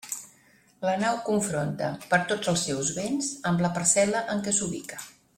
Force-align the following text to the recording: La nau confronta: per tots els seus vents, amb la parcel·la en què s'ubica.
La 0.87 0.93
nau 1.01 1.17
confronta: 1.27 1.89
per 2.13 2.19
tots 2.33 2.49
els 2.53 2.63
seus 2.69 2.89
vents, 2.99 3.29
amb 3.51 3.61
la 3.67 3.71
parcel·la 3.79 4.23
en 4.37 4.41
què 4.49 4.55
s'ubica. 4.61 4.99